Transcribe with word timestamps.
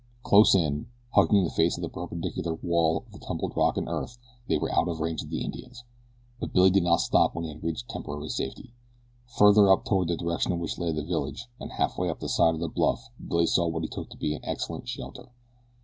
Close 0.23 0.55
in, 0.55 0.87
hugging 1.11 1.43
the 1.43 1.51
face 1.51 1.77
of 1.77 1.83
the 1.83 1.87
perpendicular 1.87 2.55
wall 2.63 3.05
of 3.13 3.19
tumbled 3.21 3.55
rock 3.55 3.77
and 3.77 3.87
earth, 3.87 4.17
they 4.47 4.57
were 4.57 4.73
out 4.73 4.87
of 4.87 4.99
range 4.99 5.21
of 5.21 5.29
the 5.29 5.43
Indians; 5.43 5.83
but 6.39 6.51
Billy 6.53 6.71
did 6.71 6.81
not 6.81 7.01
stop 7.01 7.35
when 7.35 7.43
he 7.45 7.51
had 7.51 7.63
reached 7.63 7.87
temporary 7.87 8.29
safety. 8.29 8.73
Farther 9.27 9.71
up 9.71 9.85
toward 9.85 10.07
the 10.07 10.17
direction 10.17 10.51
in 10.53 10.57
which 10.59 10.79
lay 10.79 10.91
the 10.91 11.05
village, 11.05 11.45
and 11.59 11.73
halfway 11.73 12.09
up 12.09 12.19
the 12.19 12.29
side 12.29 12.55
of 12.55 12.59
the 12.59 12.67
bluff 12.67 13.11
Billy 13.23 13.45
saw 13.45 13.67
what 13.67 13.83
he 13.83 13.89
took 13.89 14.09
to 14.09 14.17
be 14.17 14.39
excellent 14.41 14.87
shelter. 14.89 15.29